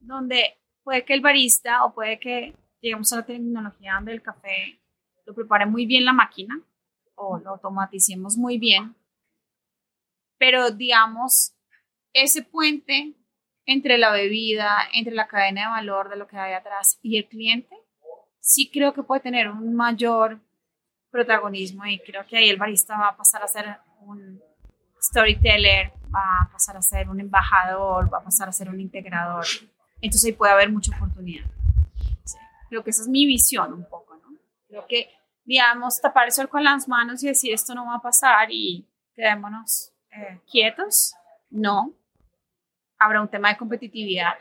[0.00, 4.80] donde puede que el barista o puede que lleguemos a la tecnología donde el café
[5.26, 6.60] lo prepare muy bien la máquina
[7.14, 8.94] o lo automaticemos muy bien,
[10.38, 11.54] pero digamos,
[12.12, 13.14] ese puente
[13.66, 17.28] entre la bebida, entre la cadena de valor de lo que hay atrás y el
[17.28, 17.76] cliente,
[18.40, 20.40] sí creo que puede tener un mayor
[21.10, 24.40] protagonismo y creo que ahí el barista va a pasar a ser un
[25.00, 29.44] storyteller, va a pasar a ser un embajador, va a pasar a ser un integrador
[30.00, 31.44] entonces ahí puede haber mucha oportunidad.
[32.68, 34.36] Creo que esa es mi visión un poco, ¿no?
[34.68, 35.10] Creo que,
[35.44, 38.86] digamos, tapar el sol con las manos y decir esto no va a pasar y
[39.14, 41.14] quedémonos eh, quietos,
[41.50, 41.92] no.
[42.98, 44.34] Habrá un tema de competitividad.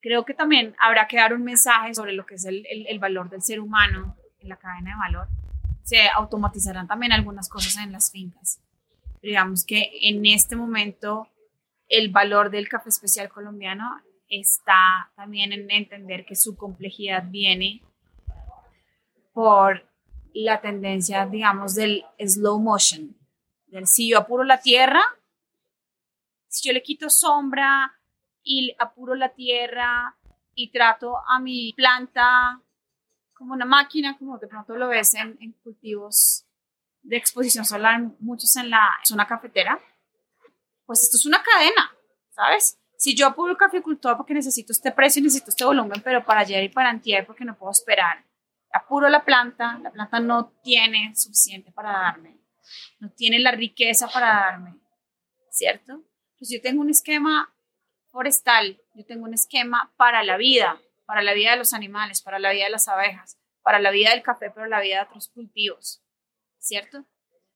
[0.00, 2.98] Creo que también habrá que dar un mensaje sobre lo que es el, el, el
[2.98, 5.28] valor del ser humano en la cadena de valor.
[5.82, 8.60] Se automatizarán también algunas cosas en las fincas.
[9.22, 11.28] digamos que en este momento
[11.88, 14.00] el valor del café especial colombiano
[14.30, 17.82] está también en entender que su complejidad viene
[19.32, 19.86] por
[20.32, 23.16] la tendencia, digamos, del slow motion,
[23.66, 25.02] del si yo apuro la tierra,
[26.46, 27.98] si yo le quito sombra
[28.42, 30.16] y apuro la tierra
[30.54, 32.60] y trato a mi planta
[33.34, 36.46] como una máquina, como de pronto lo ves en, en cultivos
[37.02, 39.80] de exposición solar, muchos en la zona cafetera,
[40.86, 41.90] pues esto es una cadena,
[42.30, 42.79] ¿sabes?
[43.00, 46.62] Si yo apuro el caficultor porque necesito este precio, necesito este volumen, pero para ayer
[46.64, 48.26] y para antier porque no puedo esperar,
[48.74, 52.38] apuro la planta, la planta no tiene suficiente para darme,
[52.98, 54.78] no tiene la riqueza para darme,
[55.50, 56.04] ¿cierto?
[56.38, 57.56] Pues yo tengo un esquema
[58.10, 62.38] forestal, yo tengo un esquema para la vida, para la vida de los animales, para
[62.38, 65.28] la vida de las abejas, para la vida del café, para la vida de otros
[65.28, 66.04] cultivos,
[66.58, 67.06] ¿cierto?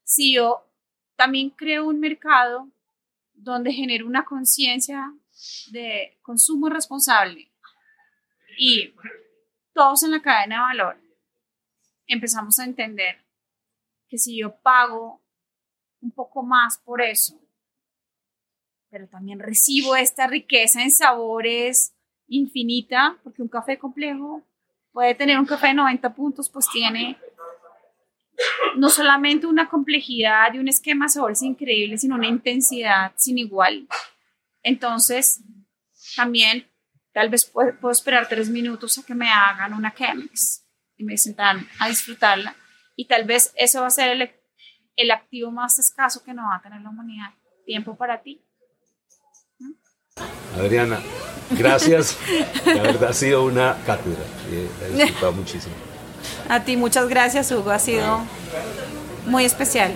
[0.04, 0.72] Si yo
[1.16, 2.72] también creo un mercado
[3.34, 5.12] donde genero una conciencia
[5.70, 7.50] de consumo responsable
[8.58, 8.94] y
[9.72, 11.00] todos en la cadena de valor
[12.06, 13.24] empezamos a entender
[14.08, 15.22] que si yo pago
[16.00, 17.40] un poco más por eso,
[18.90, 21.94] pero también recibo esta riqueza en sabores
[22.28, 24.42] infinita, porque un café complejo
[24.92, 27.18] puede tener un café de 90 puntos, pues tiene
[28.76, 33.86] no solamente una complejidad y un esquema de sabores increíble, sino una intensidad sin igual.
[34.64, 35.40] Entonces,
[36.16, 36.68] también
[37.12, 41.68] tal vez puedo, esperar tres minutos a que me hagan una Chemex y me sientan
[41.78, 42.56] a disfrutarla.
[42.96, 44.30] Y tal vez eso va a ser el,
[44.96, 47.30] el activo más escaso que no va a tener la humanidad.
[47.64, 48.44] Tiempo para ti.
[50.56, 50.98] Adriana,
[51.50, 52.16] Gracias.
[52.64, 54.22] La verdad ha sido una cátedra.
[54.50, 55.74] He disfrutado muchísimo.
[56.48, 57.70] A ti muchas gracias, Hugo.
[57.70, 58.22] Ha sido
[59.26, 59.92] muy especial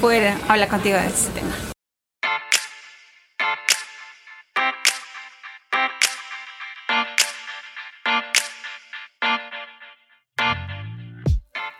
[0.00, 1.71] poder hablar contigo de este tema.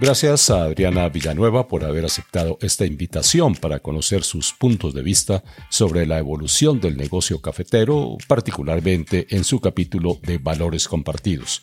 [0.03, 5.45] Gracias a Adriana Villanueva por haber aceptado esta invitación para conocer sus puntos de vista
[5.71, 11.63] sobre la evolución del negocio cafetero, particularmente en su capítulo de Valores Compartidos.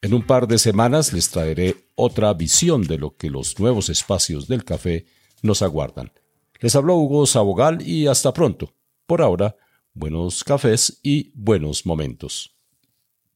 [0.00, 4.46] En un par de semanas les traeré otra visión de lo que los nuevos espacios
[4.46, 5.06] del café
[5.42, 6.12] nos aguardan.
[6.60, 8.74] Les habló Hugo Sabogal y hasta pronto.
[9.08, 9.56] Por ahora,
[9.92, 12.55] buenos cafés y buenos momentos.